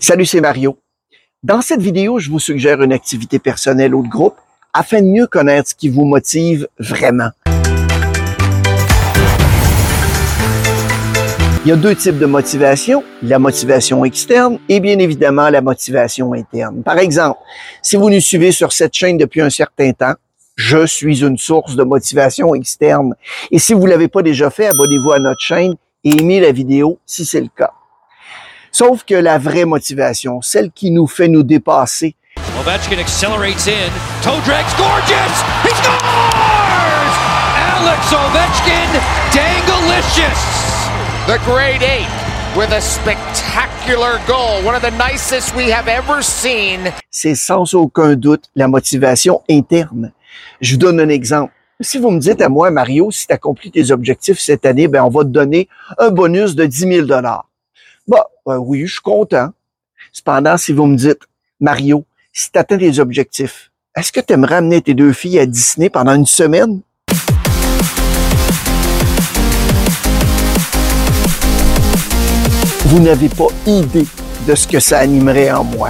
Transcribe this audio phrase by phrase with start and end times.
[0.00, 0.78] Salut, c'est Mario.
[1.42, 4.36] Dans cette vidéo, je vous suggère une activité personnelle ou de groupe
[4.72, 7.28] afin de mieux connaître ce qui vous motive vraiment.
[11.64, 16.32] Il y a deux types de motivation, la motivation externe et bien évidemment la motivation
[16.32, 16.82] interne.
[16.82, 17.40] Par exemple,
[17.82, 20.14] si vous nous suivez sur cette chaîne depuis un certain temps,
[20.56, 23.14] je suis une source de motivation externe.
[23.50, 25.74] Et si vous ne l'avez pas déjà fait, abonnez-vous à notre chaîne
[26.04, 27.72] et aimez la vidéo si c'est le cas.
[28.74, 32.16] Sauf que la vraie motivation, celle qui nous fait nous dépasser,
[32.58, 33.92] Ovechkin accelerates in.
[34.20, 35.34] Toe gorgeous.
[35.62, 37.14] He scores!
[37.54, 38.90] Alex Ovechkin,
[39.30, 40.40] dangalicious.
[41.28, 42.08] The grade eight
[42.56, 46.90] with a spectacular goal, one of the nicest we have ever seen.
[47.12, 50.10] c'est sans aucun doute la motivation interne.
[50.60, 51.52] Je vous donne un exemple.
[51.80, 55.04] Si vous me dites à moi, Mario, si tu accomplis tes objectifs cette année, ben
[55.04, 57.46] on va te donner un bonus de 10 000 dollars.
[58.06, 59.48] Bah, ben oui, je suis content.
[60.12, 61.20] Cependant, si vous me dites,
[61.58, 62.04] Mario,
[62.34, 65.88] si tu atteins tes objectifs, est-ce que tu aimerais amener tes deux filles à Disney
[65.88, 66.82] pendant une semaine?
[72.84, 74.06] Vous n'avez pas idée
[74.46, 75.88] de ce que ça animerait en moi.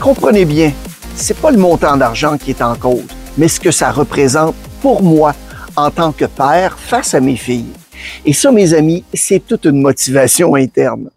[0.00, 0.72] Comprenez bien,
[1.14, 3.04] c'est pas le montant d'argent qui est en cause,
[3.36, 5.34] mais ce que ça représente pour moi
[5.76, 7.72] en tant que père face à mes filles.
[8.24, 11.10] Et ça, mes amis, c'est toute une motivation interne.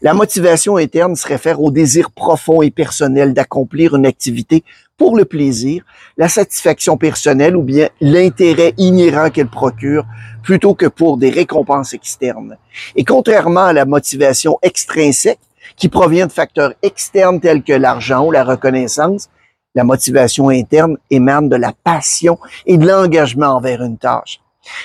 [0.00, 4.64] La motivation interne se réfère au désir profond et personnel d'accomplir une activité
[4.96, 5.84] pour le plaisir,
[6.16, 10.04] la satisfaction personnelle ou bien l'intérêt inhérent qu'elle procure
[10.42, 12.56] plutôt que pour des récompenses externes.
[12.96, 15.38] Et contrairement à la motivation extrinsèque
[15.76, 19.28] qui provient de facteurs externes tels que l'argent ou la reconnaissance,
[19.74, 24.40] la motivation interne émane de la passion et de l'engagement envers une tâche.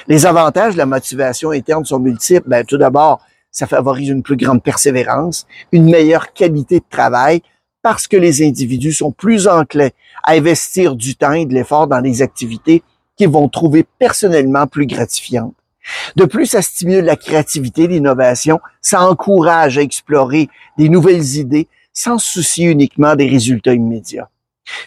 [0.08, 2.48] Les avantages de la motivation interne sont multiples.
[2.48, 3.22] Ben, tout d'abord,
[3.54, 7.42] ça favorise une plus grande persévérance, une meilleure qualité de travail,
[7.82, 9.92] parce que les individus sont plus enclins
[10.24, 12.84] à investir du temps et de l'effort dans des activités
[13.16, 15.54] qu'ils vont trouver personnellement plus gratifiantes.
[16.16, 22.18] De plus, ça stimule la créativité, l'innovation, ça encourage à explorer des nouvelles idées sans
[22.18, 24.30] soucier uniquement des résultats immédiats.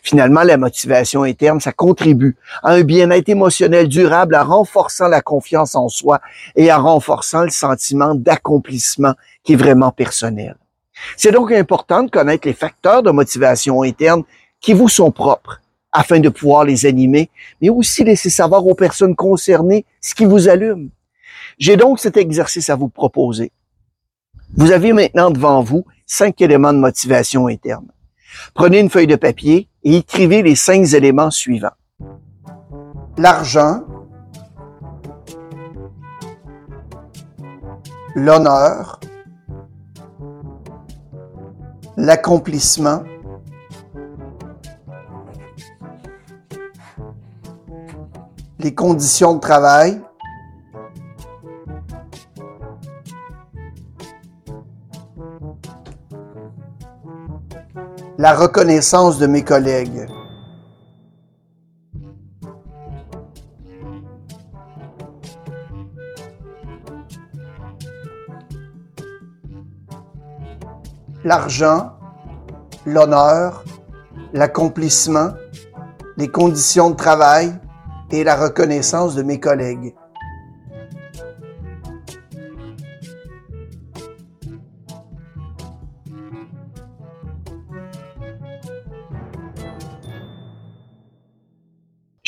[0.02, 5.74] Finalement, la motivation interne, ça contribue à un bien-être émotionnel durable en renforçant la confiance
[5.74, 6.20] en soi
[6.54, 10.56] et en renforçant le sentiment d'accomplissement qui est vraiment personnel.
[11.16, 14.22] C'est donc important de connaître les facteurs de motivation interne
[14.60, 15.60] qui vous sont propres
[15.92, 20.48] afin de pouvoir les animer, mais aussi laisser savoir aux personnes concernées ce qui vous
[20.48, 20.90] allume.
[21.58, 23.50] J'ai donc cet exercice à vous proposer.
[24.56, 27.86] Vous avez maintenant devant vous cinq éléments de motivation interne.
[28.54, 31.68] Prenez une feuille de papier et écrivez les cinq éléments suivants.
[33.18, 33.82] L'argent,
[38.14, 39.00] l'honneur,
[41.96, 43.04] l'accomplissement,
[48.58, 50.00] les conditions de travail,
[58.18, 60.06] la reconnaissance de mes collègues.
[71.24, 71.92] L'argent,
[72.86, 73.64] l'honneur,
[74.32, 75.32] l'accomplissement,
[76.16, 77.52] les conditions de travail
[78.10, 79.94] et la reconnaissance de mes collègues.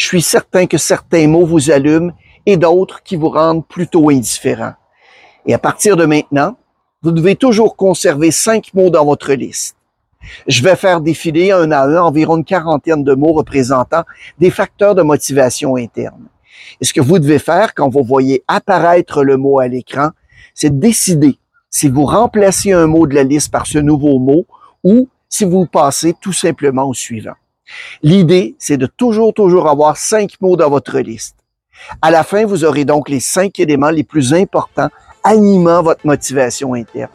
[0.08, 2.12] Suis certain que certains mots vous allument
[2.46, 4.74] et d'autres qui vous rendent plutôt indifférents.
[5.44, 6.56] Et à partir de maintenant,
[7.02, 9.76] vous devez toujours conserver cinq mots dans votre liste.
[10.46, 14.04] Je vais faire défiler un à un environ une quarantaine de mots représentant
[14.38, 16.26] des facteurs de motivation interne.
[16.80, 20.10] Et ce que vous devez faire quand vous voyez apparaître le mot à l'écran,
[20.54, 21.38] c'est de décider
[21.70, 24.46] si vous remplacez un mot de la liste par ce nouveau mot
[24.82, 27.36] ou si vous passez tout simplement au suivant.
[28.02, 31.36] L'idée, c'est de toujours, toujours avoir cinq mots dans votre liste.
[32.02, 34.88] À la fin, vous aurez donc les cinq éléments les plus importants
[35.24, 37.10] animant votre motivation interne.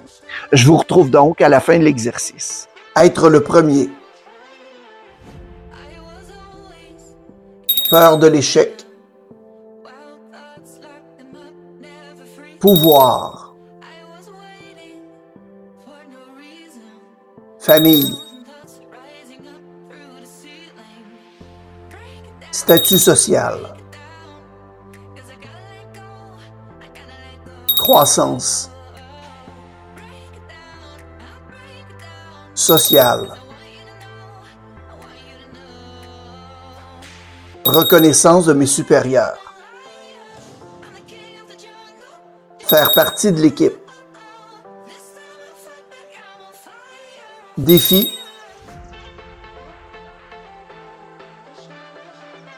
[0.51, 2.67] Je vous retrouve donc à la fin de l'exercice.
[2.95, 3.89] Être le premier.
[7.89, 8.85] Peur de l'échec.
[12.59, 13.55] Pouvoir.
[17.59, 18.13] Famille.
[22.53, 23.75] Statut social.
[27.79, 28.69] Croissance.
[32.53, 33.35] Social.
[37.65, 39.39] Reconnaissance de mes supérieurs.
[42.59, 43.73] Faire partie de l'équipe.
[47.57, 48.15] Défi.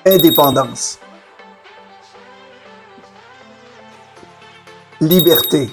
[0.07, 0.99] Indépendance.
[5.01, 5.67] Liberté.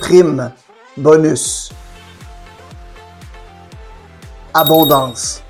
[0.00, 0.54] Prime.
[0.96, 1.70] Bonus.
[4.54, 5.42] Abondance.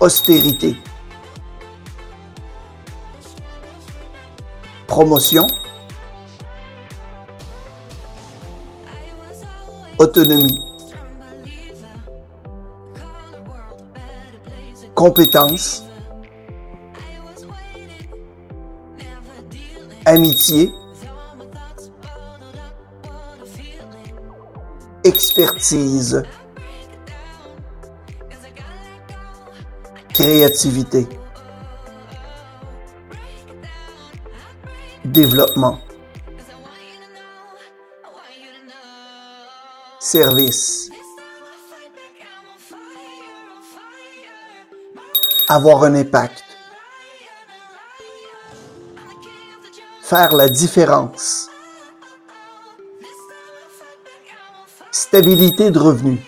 [0.00, 0.76] Austérité.
[4.88, 5.46] Promotion.
[10.00, 10.58] Autonomie.
[14.94, 15.84] Compétence.
[20.06, 20.72] Amitié.
[25.04, 26.22] Expertise.
[30.14, 31.06] Créativité.
[35.04, 35.78] Développement.
[40.12, 40.90] Service.
[45.48, 46.42] Avoir un impact.
[50.02, 51.48] Faire la différence.
[54.90, 56.18] Stabilité de revenus.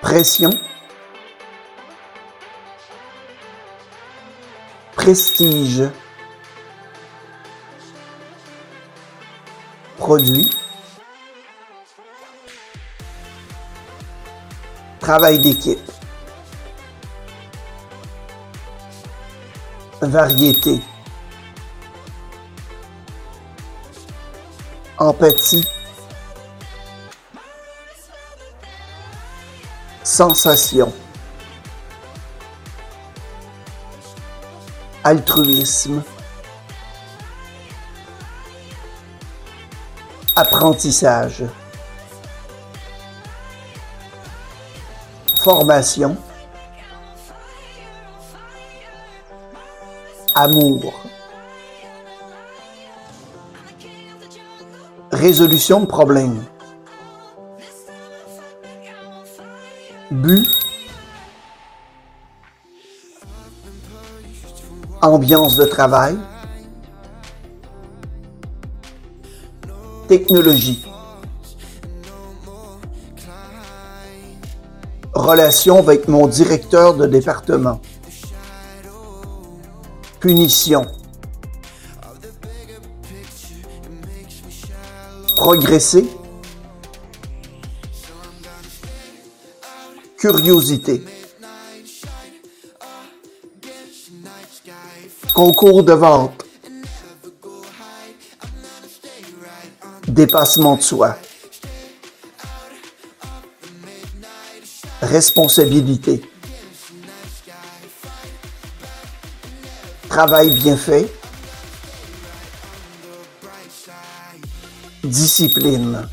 [0.00, 0.50] Pression.
[4.94, 5.90] Prestige.
[10.04, 10.50] Produit.
[15.00, 15.80] Travail d'équipe.
[20.02, 20.82] Variété.
[24.98, 25.66] Empathie.
[30.02, 30.92] Sensation.
[35.02, 36.02] Altruisme.
[40.36, 41.44] Apprentissage.
[45.44, 46.16] Formation.
[50.34, 50.92] Amour.
[55.12, 56.44] Résolution de problème.
[60.10, 60.48] But.
[65.00, 66.18] Ambiance de travail.
[70.14, 70.80] Technologie.
[75.12, 77.80] Relation avec mon directeur de département.
[80.20, 80.86] Punition.
[85.34, 86.06] Progresser.
[90.16, 91.02] Curiosité.
[95.34, 96.43] Concours de vente.
[100.08, 101.18] Dépassement de soi.
[105.00, 106.22] Responsabilité.
[110.08, 111.12] Travail bien fait.
[115.02, 116.08] Discipline.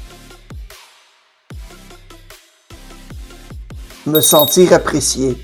[4.05, 5.37] Me sentir apprécié.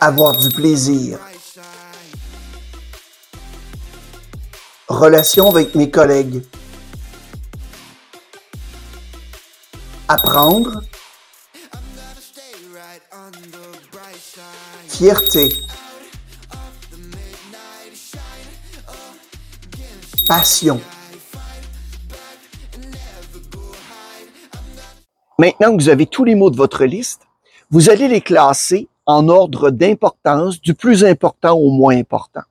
[0.00, 1.18] Avoir du plaisir.
[4.94, 6.44] Relation avec mes collègues.
[10.06, 10.82] Apprendre.
[14.86, 15.48] Fierté.
[20.28, 20.80] Passion.
[25.36, 27.22] Maintenant que vous avez tous les mots de votre liste,
[27.68, 32.42] vous allez les classer en ordre d'importance, du plus important au moins important.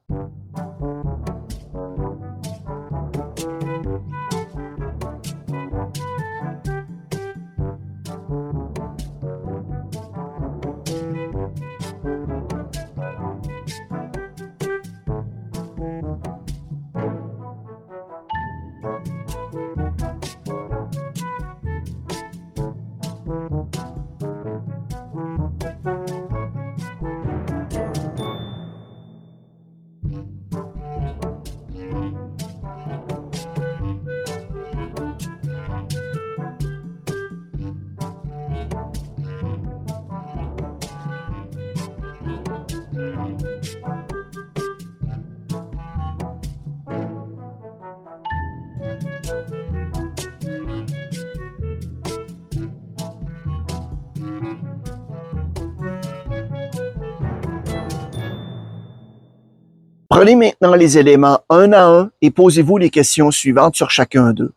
[60.16, 64.54] Prenez maintenant les éléments un à un et posez-vous les questions suivantes sur chacun d'eux.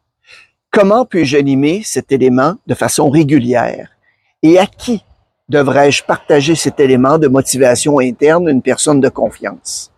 [0.70, 3.88] Comment puis-je animer cet élément de façon régulière?
[4.42, 5.02] Et à qui
[5.48, 9.90] devrais-je partager cet élément de motivation interne d'une personne de confiance?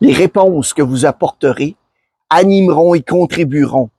[0.00, 1.76] Les réponses que vous apporterez
[2.30, 3.90] animeront et contribueront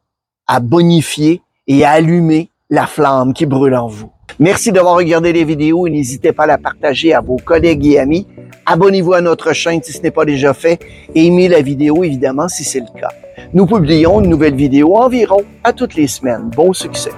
[0.48, 4.12] à bonifier et à allumer la flamme qui brûle en vous.
[4.40, 8.00] Merci d'avoir regardé les vidéos et n'hésitez pas à la partager à vos collègues et
[8.00, 8.26] amis.
[8.66, 10.80] Abonnez-vous à notre chaîne si ce n'est pas déjà fait
[11.14, 13.10] et aimez la vidéo évidemment si c'est le cas.
[13.54, 16.50] Nous publions une nouvelle vidéo environ à toutes les semaines.
[16.56, 17.12] Bon succès!